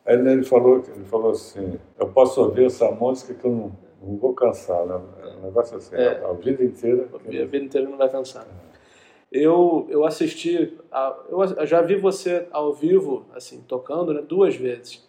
[0.05, 3.71] Aí ele falou, ele falou assim, eu posso ouvir essa música que eu não,
[4.01, 5.01] não vou cansar, né?
[5.23, 6.23] É um negócio assim, é.
[6.25, 7.07] a vida inteira.
[7.13, 8.45] A vida inteira não vai cansar.
[9.31, 15.07] Eu, eu assisti, a, eu já vi você ao vivo, assim, tocando, né, duas vezes.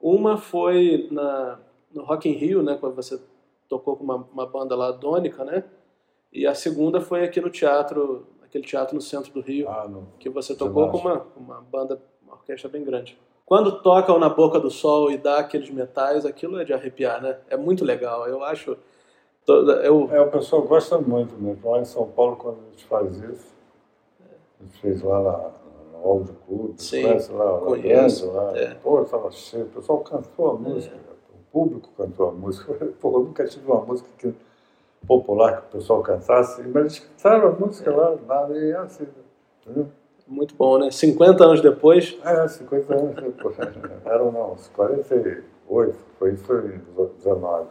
[0.00, 1.60] Uma foi na,
[1.92, 3.20] no Rock in Rio, né, quando você
[3.68, 5.62] tocou com uma, uma banda lá, Dônica, né?
[6.32, 9.88] E a segunda foi aqui no teatro aquele teatro no centro do Rio, ah,
[10.18, 13.16] que você tocou com uma, uma banda, uma orquestra bem grande.
[13.46, 17.38] Quando tocam na boca do sol e dá aqueles metais, aquilo é de arrepiar, né?
[17.48, 18.26] É muito legal.
[18.28, 18.76] Eu acho.
[19.46, 20.08] Eu...
[20.12, 21.70] É, o pessoal gosta muito mesmo.
[21.70, 23.46] Lá em São Paulo, quando a gente faz isso,
[24.20, 28.56] a gente fez lá na, no Audio Clube, Sim, conhece lá, conheço, lá.
[28.56, 28.74] É.
[28.74, 29.64] Pô, estava cheio.
[29.64, 30.98] O pessoal cantou a música, é.
[31.34, 32.72] o público cantou a música.
[33.00, 34.32] Pô, eu nunca tive uma música que
[35.06, 39.06] popular que o pessoal cantasse, mas eles cantaram a música lá, nada, e assim,
[39.62, 39.88] entendeu?
[40.26, 40.90] Muito bom, né?
[40.90, 42.16] 50 anos depois?
[42.24, 43.56] É, 50 anos depois.
[44.06, 46.80] Eram não, 48, foi isso em
[47.16, 47.66] 19.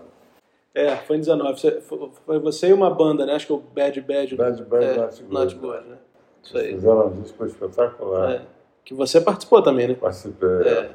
[0.76, 1.82] É, foi em 19.
[2.26, 3.34] Foi você e uma banda, né?
[3.34, 4.36] Acho que é o Bad Bad.
[4.36, 5.34] Bad Bad é, Not Good.
[5.34, 5.98] Not Good, né?
[6.44, 6.74] Isso aí.
[6.74, 8.32] Fizeram um disco espetacular.
[8.32, 8.42] É.
[8.84, 9.96] Que você participou também, né?
[9.96, 10.50] Participei.
[10.50, 10.90] É.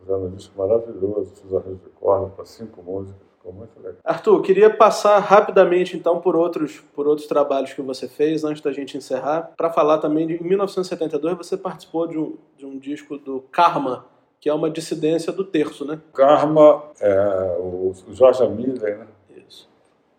[0.00, 3.20] Fizeram um disco maravilhoso, fiz arranjo de corda para cinco músicas.
[3.46, 4.00] Ficou muito legal.
[4.02, 8.72] Arthur, queria passar rapidamente então por outros, por outros trabalhos que você fez antes da
[8.72, 13.16] gente encerrar, para falar também de em 1972 você participou de um, de um disco
[13.16, 14.04] do Karma,
[14.40, 16.00] que é uma dissidência do terço, né?
[16.12, 19.06] Karma é o Jorge Miller, né?
[19.46, 19.68] Isso.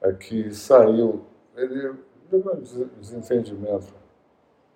[0.02, 1.26] É que saiu,
[1.58, 1.96] ele
[2.30, 2.62] teve um
[2.98, 3.94] desentendimento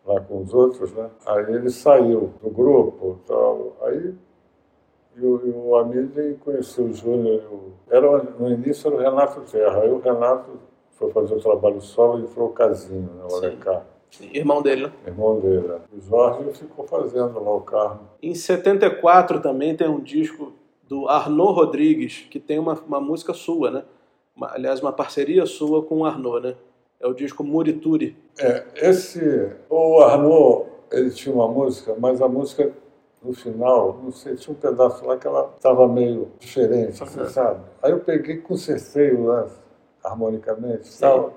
[0.05, 1.09] lá com os outros, né?
[1.25, 3.77] Aí ele saiu do grupo, tal.
[3.83, 4.13] Aí
[5.15, 7.41] e o, Amílio conheceu o Júnior.
[7.89, 9.81] Era, no início era o Renato Terra.
[9.81, 10.51] Aí o Renato
[10.91, 13.83] foi fazer o trabalho solo e entrou o Casinho, né, o Alecá.
[14.33, 14.93] Irmão dele, né?
[15.07, 15.67] Irmão dele.
[15.67, 15.79] Né?
[15.93, 18.01] O Jorge ficou fazendo lá o carro.
[18.21, 20.53] Em 74 também tem um disco
[20.87, 23.83] do Arnaud Rodrigues, que tem uma, uma música sua, né?
[24.35, 26.55] Uma, aliás, uma parceria sua com o Arnaud, né?
[26.99, 28.15] É o disco Murituri.
[28.37, 29.53] É, esse...
[29.69, 32.73] O Arnaud, ele tinha uma música, mas a música
[33.23, 37.25] no final, não sei, tinha um pedaço lá que ela estava meio diferente, uhum.
[37.27, 37.61] sabe?
[37.81, 39.59] Aí eu peguei, consertei o lance
[40.03, 41.33] harmonicamente tal.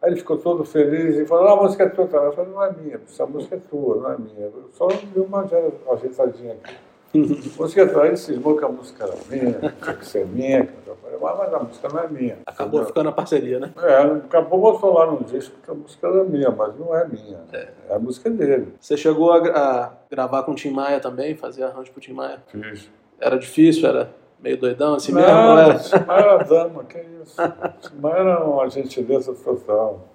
[0.00, 2.04] Aí ele ficou todo feliz e falou, ah, a música é tua.
[2.04, 4.46] Eu falei, não é minha, essa música é tua, não é minha.
[4.46, 5.44] Eu só dei uma
[5.92, 6.76] ajeitadinha aqui.
[7.14, 8.00] A música é.
[8.00, 10.68] Aí ele cismou que a música era minha, tinha que ser minha.
[10.86, 12.38] Eu gravar, mas a música não é minha.
[12.46, 12.86] Acabou entendeu?
[12.86, 13.72] ficando a parceria, né?
[13.78, 17.38] É, acabou botou lá no disco que a música era minha, mas não é minha.
[17.52, 18.74] É, é a música dele.
[18.80, 22.42] Você chegou a, a, gravar com o Tim Maia também, fazer arranjo pro Tim Maia?
[22.48, 22.88] Fiz.
[23.20, 25.34] Era difícil, era meio doidão assim não, mesmo?
[25.34, 25.78] Não, era?
[25.78, 27.36] Tim Maia era dama, que isso.
[27.80, 30.08] Tim Maia era uma gentileza total.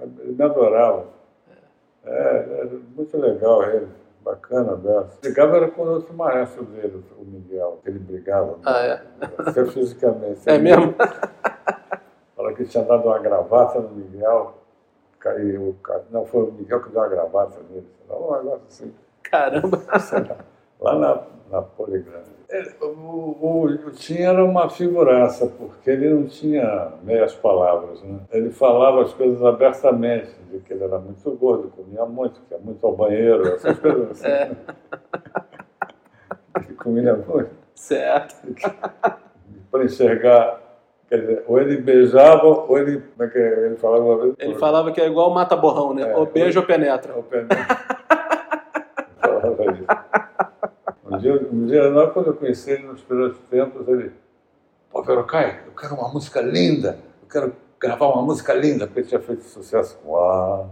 [0.00, 1.06] Ele me adorava.
[2.04, 3.88] É, era muito legal ele
[4.26, 5.20] bacana aberto.
[5.20, 8.56] Brigava era com o outro maestro dele, o Miguel, que ele brigava.
[8.56, 8.62] Né?
[8.64, 9.02] Ah, é?
[9.38, 10.40] Até fisicamente.
[10.46, 10.94] É mesmo?
[12.34, 14.54] Fala que tinha dado uma gravata no Miguel.
[15.20, 15.76] Caiu,
[16.10, 17.86] não, foi o Miguel que deu uma gravata nele.
[18.10, 18.94] Um negócio assim.
[19.22, 19.82] Caramba!
[20.80, 22.36] Lá na, na Poligrama.
[22.48, 28.00] É, o, o, o Tim era uma figuraça, porque ele não tinha meias palavras.
[28.02, 28.20] Né?
[28.30, 32.60] Ele falava as coisas abertamente, de que ele era muito gordo, comia muito, que ia
[32.60, 34.26] muito ao banheiro, essas coisas assim.
[34.26, 34.50] É.
[36.64, 37.50] Ele comia muito.
[37.74, 38.34] Certo.
[39.70, 40.62] Para enxergar
[41.08, 43.00] Quer dizer, ou ele beijava, ou ele.
[43.00, 44.34] Como é que ele falava uma vez?
[44.40, 46.10] Ele falava que é igual mata-borrão, né?
[46.10, 47.14] É, ou beija ou penetra.
[47.14, 47.56] Ou penetra.
[49.22, 49.84] falava isso.
[51.26, 54.12] Um dia, um dia lá, quando eu conheci ele nos primeiros tempos, ele,
[54.90, 59.08] pô, Verocai, eu quero uma música linda, eu quero gravar uma música linda, porque ele
[59.08, 60.66] tinha feito sucesso com a.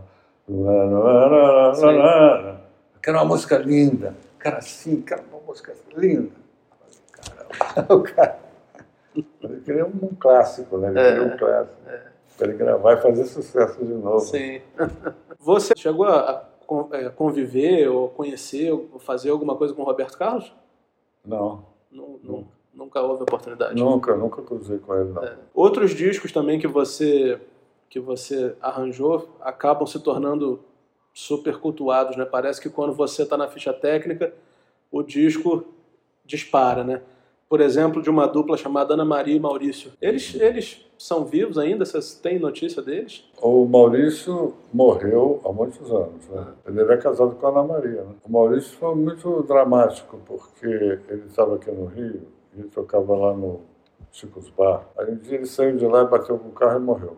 [0.49, 1.73] Eu
[3.03, 6.31] quero uma música linda, quero assim, quero uma música linda.
[7.13, 8.45] Caramba, o cara.
[9.15, 10.89] Ele queria um clássico, né?
[10.89, 11.77] Ele queria um é, clássico.
[11.87, 12.03] É.
[12.37, 14.19] Para ele gravar e fazer sucesso de novo.
[14.21, 14.61] Sim.
[15.39, 16.54] Você chegou a é,
[17.17, 20.53] conviver ou conhecer ou fazer alguma coisa com o Roberto Carlos?
[21.25, 21.65] Não.
[21.91, 23.81] não, não nunca houve oportunidade?
[23.81, 25.25] Nunca, nunca cruzei com ele, não.
[25.25, 25.37] É.
[25.55, 27.41] Outros discos também que você,
[27.89, 30.61] que você arranjou acabam se tornando
[31.13, 32.25] super cultuados, né?
[32.25, 34.35] Parece que quando você está na ficha técnica,
[34.91, 35.65] o disco
[36.25, 37.03] dispara, né?
[37.49, 39.93] Por exemplo, de uma dupla chamada Ana Maria e Maurício.
[40.01, 41.85] Eles, eles são vivos ainda?
[41.85, 43.25] Vocês têm notícia deles?
[43.41, 46.27] O Maurício morreu há muitos anos.
[46.29, 46.47] Né?
[46.67, 48.03] Ele era casado com a Ana Maria.
[48.03, 48.15] Né?
[48.25, 52.23] O Maurício foi muito dramático, porque ele estava aqui no Rio
[52.57, 53.61] e tocava lá no
[54.11, 54.89] Chico's Bar.
[54.97, 57.17] Aí um dia ele saiu de lá, bateu com o carro e morreu.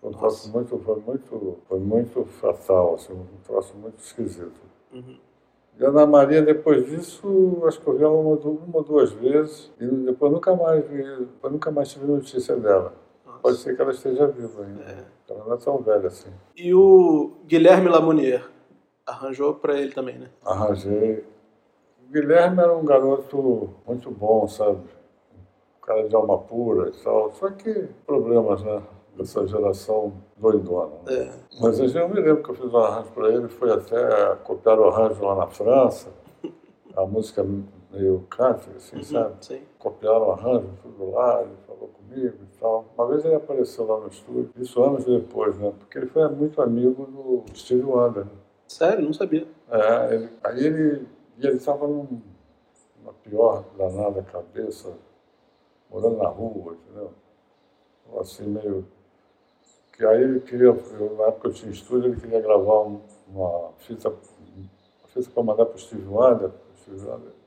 [0.00, 4.60] Foi um troço muito, foi muito, foi muito fatal, assim, um troço muito esquisito.
[4.92, 5.18] Uhum.
[5.78, 9.70] E Ana Maria, depois disso, acho que eu vi ela uma, uma ou duas vezes,
[9.80, 12.92] e depois nunca mais vi, depois nunca mais tive notícia dela.
[13.40, 14.82] Pode ser que ela esteja viva ainda.
[14.82, 15.04] É.
[15.30, 16.30] Ela não é tão velha assim.
[16.56, 18.44] E o Guilherme Lamounier?
[19.06, 20.28] Arranjou para ele também, né?
[20.44, 21.24] Arranjei.
[22.08, 24.80] O Guilherme era um garoto muito bom, sabe?
[24.80, 27.30] Um cara de alma pura e tal.
[27.32, 28.82] Só que problemas, né?
[29.18, 30.94] Dessa geração doidona.
[31.06, 31.14] Né?
[31.14, 31.32] É.
[31.60, 34.84] Mas eu me lembro que eu fiz um arranjo para ele, foi até copiar o
[34.84, 36.08] arranjo lá na França.
[36.96, 37.44] A música
[37.90, 39.34] meio country, assim, uhum, sabe?
[39.40, 39.60] Sim.
[39.78, 42.86] Copiaram o arranjo, tudo lá, ele falou comigo e tal.
[42.96, 45.72] Uma vez ele apareceu lá no estúdio, isso anos depois, né?
[45.78, 48.24] Porque ele foi muito amigo do Steve Wonder.
[48.24, 48.30] Né?
[48.66, 49.04] Sério?
[49.04, 49.46] Não sabia.
[49.70, 51.06] É, ele, aí ele
[51.46, 54.92] ele estava numa pior danada cabeça,
[55.88, 57.12] morando na rua, entendeu?
[58.18, 58.86] Assim, meio.
[59.98, 63.72] Que aí ele queria, eu, na época eu tinha estúdio, ele queria gravar um, uma
[63.78, 67.38] fita, uma fita para mandar para o Steve Wonder, Steve Wonder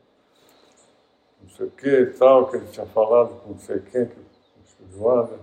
[1.42, 4.16] não sei o que e tal, que ele tinha falado com não sei quem, que
[4.96, 5.40] o Wanda,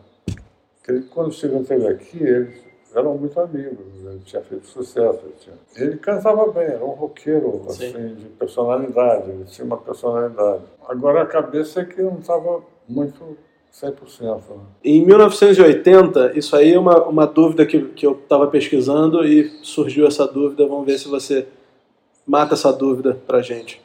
[0.82, 2.62] que ele, quando chegou esteve aqui, eles
[2.94, 5.20] eram muito amigos, ele tinha feito sucesso.
[5.24, 5.56] Ele, tinha...
[5.76, 10.64] ele cantava bem, era um roqueiro assim, de personalidade, ele tinha uma personalidade.
[10.86, 13.36] Agora a cabeça é que não estava muito
[13.72, 14.20] 100%.
[14.20, 14.40] Né?
[14.84, 20.06] Em 1980, isso aí é uma, uma dúvida que, que eu estava pesquisando e surgiu
[20.06, 21.46] essa dúvida, vamos ver se você
[22.26, 23.80] mata essa dúvida para gente.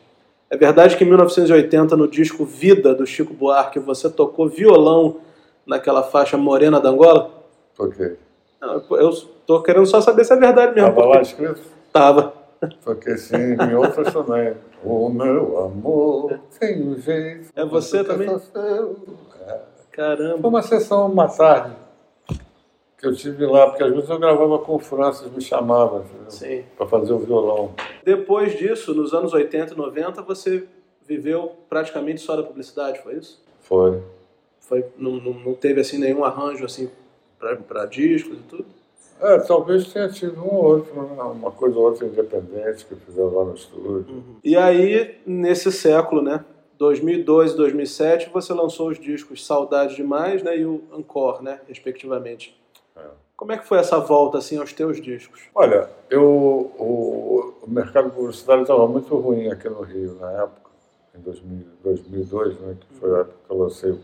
[0.50, 5.18] É verdade que em 1980, no disco Vida, do Chico Buarque, você tocou violão
[5.66, 7.32] naquela faixa Morena da Angola?
[7.76, 8.18] Toquei.
[8.62, 10.90] Eu estou querendo só saber se é verdade mesmo.
[10.90, 11.62] Estava lá escrito?
[11.88, 12.34] Estava.
[12.84, 14.54] Toquei sim, em outras também.
[14.84, 17.50] O meu amor tem um jeito.
[17.56, 18.30] É você também?
[18.30, 19.60] É.
[19.94, 20.40] Caramba.
[20.40, 21.76] Foi uma sessão, uma tarde
[22.98, 26.06] que eu tive lá, porque às vezes eu gravava com o Francis, me chamava
[26.78, 27.74] para fazer o violão.
[28.04, 30.66] Depois disso, nos anos 80 e 90, você
[31.06, 33.44] viveu praticamente só da publicidade, foi isso?
[33.60, 34.02] Foi.
[34.62, 36.90] Foi não, não, não teve assim nenhum arranjo assim
[37.38, 38.66] para discos e tudo?
[39.22, 43.46] É, talvez tenha tido um ou outro, uma coisa ou outra independente que fizeram lá
[43.46, 44.16] no estúdio.
[44.16, 44.36] Uhum.
[44.44, 46.44] E aí, nesse século, né,
[46.84, 52.60] 2002 e 2007, você lançou os discos Saudade Demais né, e o Encore, né, respectivamente.
[52.96, 53.02] É.
[53.38, 55.44] Como é que foi essa volta assim aos teus discos?
[55.56, 60.72] Olha, eu, o, o mercado publicitário estava muito ruim aqui no Rio na época,
[61.16, 64.00] em 2000, 2002, né, que foi a época que eu lancei o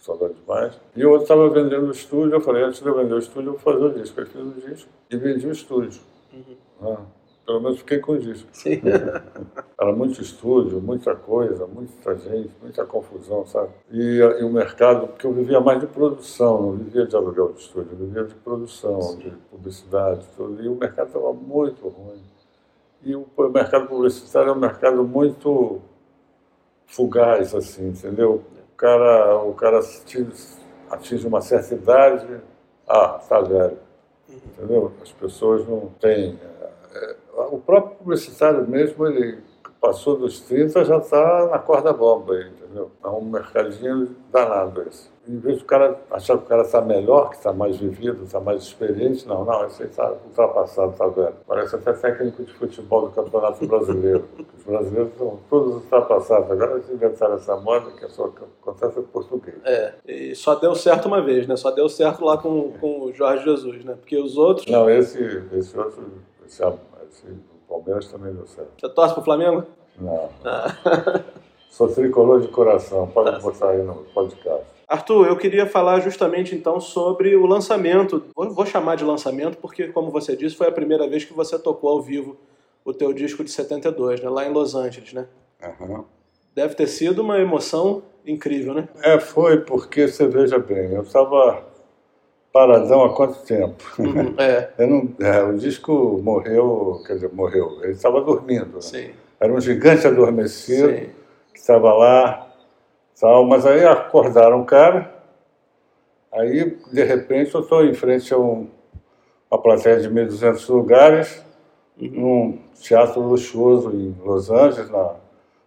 [0.00, 0.80] Saudade Demais.
[0.96, 3.58] E outro estava vendendo o estúdio, eu falei, antes de eu vender o estúdio, eu
[3.58, 4.20] vou fazer o disco.
[4.20, 6.00] Aí fiz o disco e vendi o estúdio.
[6.32, 6.56] Uhum.
[6.82, 7.02] Ah,
[7.44, 8.48] pelo menos fiquei com o disco.
[8.52, 8.80] Sim.
[9.78, 13.70] Era muito estúdio, muita coisa, muita gente, muita confusão, sabe?
[13.90, 17.60] E, e, o mercado, porque eu vivia mais de produção, não vivia de aluguel de
[17.60, 19.18] estúdio, eu vivia de produção, Sim.
[19.18, 20.62] de publicidade, tudo.
[20.62, 22.22] E o mercado estava muito ruim.
[23.02, 25.80] E o, o mercado publicitário é um mercado muito
[26.86, 28.44] fugaz, assim, entendeu?
[28.72, 30.32] O cara, o cara atinge,
[30.88, 32.40] atinge uma certa idade,
[32.88, 33.78] ah, está velho,
[34.28, 34.36] uhum.
[34.46, 34.92] entendeu?
[35.02, 36.38] As pessoas não têm...
[36.94, 37.21] É,
[37.52, 39.38] o próprio publicitário mesmo, ele
[39.80, 42.90] passou dos 30, já está na corda bomba, entendeu?
[43.02, 47.30] É um mercadinho danado esse em vez do cara achar que o cara está melhor,
[47.30, 51.34] que está mais vivido, está mais experiente, não, não, esse aí está ultrapassado, está velho.
[51.46, 54.28] Parece até técnico de futebol do Campeonato Brasileiro.
[54.58, 56.50] Os brasileiros estão todos ultrapassados.
[56.50, 59.56] Agora eles inventaram essa moda que só acontece em português.
[59.64, 61.56] É, e só deu certo uma vez, né?
[61.56, 63.94] Só deu certo lá com, com o Jorge Jesus, né?
[63.94, 64.66] Porque os outros.
[64.66, 66.04] Não, esse, esse outro,
[66.44, 66.62] esse
[67.24, 68.70] o Palmeiras também deu certo.
[68.80, 69.64] Você torce para o Flamengo?
[69.98, 70.30] Não.
[70.44, 70.74] Ah.
[71.70, 73.38] Sou tricolor de coração, pode tá.
[73.38, 74.66] botar aí no podcast.
[74.86, 78.26] Arthur, eu queria falar justamente então sobre o lançamento.
[78.36, 81.88] Vou chamar de lançamento porque, como você disse, foi a primeira vez que você tocou
[81.88, 82.36] ao vivo
[82.84, 84.28] o teu disco de 72, né?
[84.28, 85.26] lá em Los Angeles, né?
[85.80, 86.04] Uhum.
[86.54, 88.88] Deve ter sido uma emoção incrível, né?
[89.02, 91.64] É, foi, porque você veja bem, eu estava
[92.52, 93.82] paradão há quanto tempo?
[93.98, 94.86] Uhum, é.
[94.86, 95.42] não, é.
[95.42, 98.78] O disco morreu, quer dizer, morreu, ele estava dormindo.
[98.92, 99.12] Né?
[99.40, 101.10] Era um gigante adormecido Sim.
[101.52, 102.52] que estava lá
[103.22, 105.14] Tal, mas aí acordaram o cara,
[106.32, 108.66] aí de repente eu estou em frente a um,
[109.48, 111.44] uma plateia de 1.200 lugares,
[111.96, 112.08] uhum.
[112.10, 115.14] num teatro luxuoso em Los Angeles, na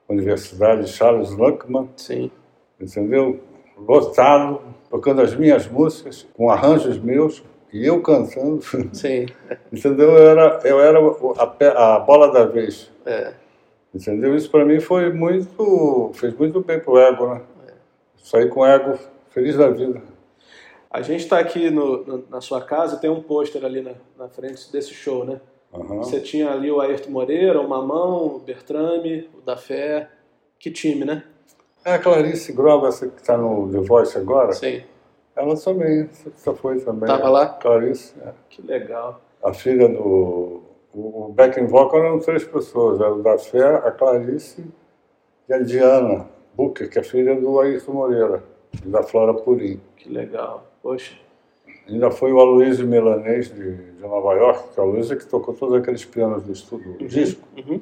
[0.10, 1.88] Universidade Charles Luckman.
[1.96, 2.30] Sim.
[2.78, 3.40] Entendeu?
[3.78, 8.62] Lotado, tocando as minhas músicas, com arranjos meus, e eu cantando.
[8.94, 9.26] Sim.
[9.72, 10.12] Entendeu?
[10.12, 12.90] Eu era, eu era a, a bola da vez.
[13.06, 13.34] É.
[13.94, 14.36] Entendeu?
[14.36, 16.12] Isso para mim foi muito.
[16.14, 17.42] fez muito bem pro ego, né?
[17.68, 17.74] É.
[18.18, 18.98] Saí com o ego
[19.30, 20.02] feliz da vida.
[20.90, 24.30] A gente está aqui no, no, na sua casa, tem um pôster ali na, na,
[24.30, 25.42] frente desse show, né?
[25.74, 25.98] Uhum.
[25.98, 30.10] Você tinha ali o Ayrton Moreira, o Mamão, o Bertrame, o da Fé.
[30.58, 31.24] Que time, né?
[31.86, 34.52] É a Clarice Grova, essa que está no The Voice agora.
[34.54, 34.82] Sim.
[35.36, 37.08] Ela também, você foi também.
[37.08, 37.48] Tava lá?
[37.48, 38.14] Clarice.
[38.26, 38.32] É.
[38.50, 39.22] Que legal.
[39.44, 40.64] A filha do
[40.96, 44.66] o backing vocal eram três pessoas, era o da Fé, a Clarice
[45.48, 48.42] e a Diana Booker, que é filha do Ayrton Moreira,
[48.84, 49.80] e da Flora Purim.
[49.98, 51.16] Que legal, poxa.
[51.88, 55.54] Ainda foi o Aloysio Milanês de, de Nova York, que é o Aloysio que tocou
[55.54, 57.48] todos aqueles pianos do estúdio, do uhum, disco.
[57.58, 57.82] Uhum.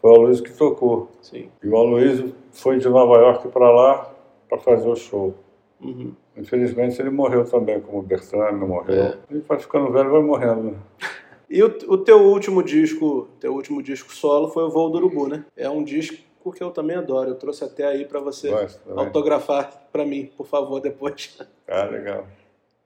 [0.00, 1.08] Foi o Aloysio que tocou.
[1.20, 1.48] Sim.
[1.62, 4.10] E o Aloysio foi de Nova York para lá
[4.48, 5.34] para fazer o show.
[5.80, 6.12] Uhum.
[6.36, 8.94] Infelizmente ele morreu também, como o Bertrand morreu.
[8.94, 9.18] É.
[9.30, 10.62] Gente vai ficando velho vai morrendo.
[10.62, 10.74] Né?
[11.50, 15.28] E o, o teu último disco, teu último disco solo foi o Voo do Urubu,
[15.28, 15.46] né?
[15.56, 16.18] É um disco
[16.52, 17.30] que eu também adoro.
[17.30, 21.38] Eu trouxe até aí para você Gosto, autografar para mim, por favor, depois.
[21.70, 22.26] Ah, legal.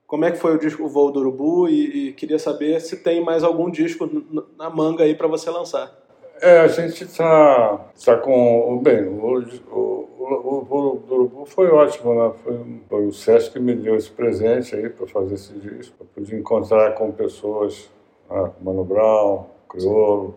[0.09, 2.96] Como é que foi o disco o Voo do Urubu e, e queria saber se
[2.96, 4.11] tem mais algum disco
[4.59, 6.01] na manga aí para você lançar.
[6.42, 8.81] É, a gente tá, tá com.
[8.83, 9.38] Bem, o,
[9.70, 12.35] o, o, o Urubu foi ótimo, né?
[12.42, 15.94] Foi, foi o Sesc que me deu esse presente aí para fazer esse disco.
[16.00, 17.88] Eu pude encontrar com pessoas
[18.28, 20.35] ah, Mano Brown, Criolo,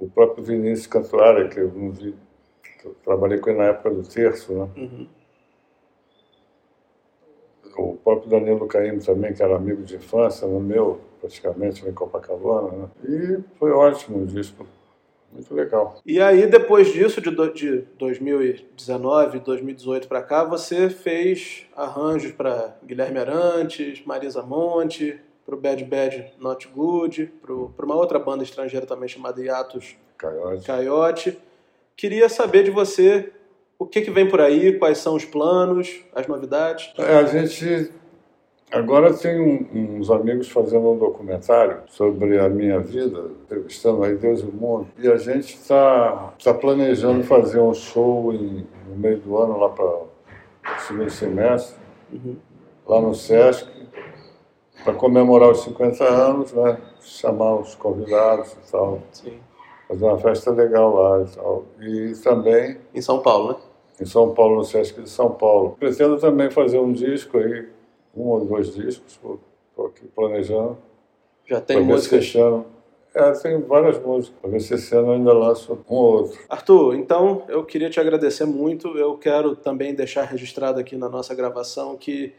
[0.00, 2.16] o próprio Vinícius Cantuária, que eu, vi,
[2.80, 4.68] que eu trabalhei com ele na época do terço, né?
[4.76, 5.08] Uhum.
[7.76, 12.72] O próprio Danilo Caim também, que era amigo de infância, no meu, praticamente, em Copacabana,
[12.72, 12.88] né?
[13.04, 14.66] E foi ótimo o disco.
[15.32, 16.00] Muito legal.
[16.04, 22.76] E aí, depois disso, de, do, de 2019, 2018 para cá, você fez arranjos para
[22.84, 28.86] Guilherme Arantes, Marisa Monte, para o Bad Bad Not Good, para uma outra banda estrangeira
[28.86, 30.66] também chamada Yatus Coyote.
[30.66, 31.38] Coyote.
[31.96, 33.32] Queria saber de você
[33.78, 36.92] o que, que vem por aí, quais são os planos, as novidades.
[36.98, 37.92] É, a gente
[38.70, 44.40] agora tem um, uns amigos fazendo um documentário sobre a minha vida, entrevistando aí Deus
[44.40, 49.18] e o mundo, e a gente está tá planejando fazer um show em, no meio
[49.18, 50.08] do ano lá para o
[50.86, 51.76] segundo semestre,
[52.12, 52.36] uhum.
[52.86, 53.78] lá no Sesc
[54.84, 56.78] para comemorar os 50 anos, né?
[57.00, 59.00] chamar os convidados e tal.
[59.12, 59.38] Sim.
[59.86, 61.64] Fazer uma festa legal lá e tal.
[61.80, 62.78] E também.
[62.94, 63.56] Em São Paulo, né?
[64.00, 65.76] Em São Paulo, no Sesc de São Paulo.
[65.78, 67.68] Pretendo também fazer um disco aí,
[68.16, 70.78] um ou dois discos, estou aqui planejando.
[71.46, 72.32] Já tem músicas?
[73.14, 74.38] É, tem várias músicas.
[74.40, 76.38] Para ver se esse ano eu ainda lanço um ou outro.
[76.48, 78.98] Arthur, então eu queria te agradecer muito.
[78.98, 82.34] Eu quero também deixar registrado aqui na nossa gravação que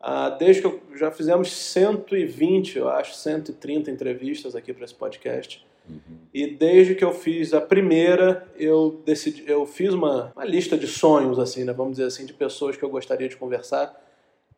[0.00, 5.66] ah, desde que eu, já fizemos 120, eu acho, 130 entrevistas aqui para esse podcast.
[5.88, 6.18] Uhum.
[6.34, 10.86] E desde que eu fiz a primeira, eu decidi, eu fiz uma, uma lista de
[10.86, 14.00] sonhos, assim, né, vamos dizer assim, de pessoas que eu gostaria de conversar.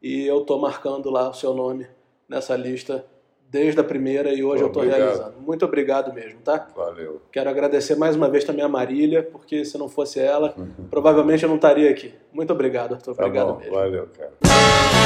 [0.03, 1.87] E eu estou marcando lá o seu nome
[2.29, 3.05] nessa lista
[3.51, 5.41] desde a primeira e hoje eu estou realizando.
[5.41, 6.69] Muito obrigado mesmo, tá?
[6.77, 7.23] Valeu.
[7.33, 10.87] Quero agradecer mais uma vez também a Marília, porque se não fosse ela, uhum.
[10.91, 12.15] provavelmente eu não estaria aqui.
[12.33, 13.15] Muito obrigado, Arthur.
[13.15, 13.59] Tá obrigado bom.
[13.59, 13.75] mesmo.
[13.75, 14.98] Valeu, cara.